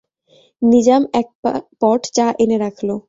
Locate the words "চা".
2.13-2.27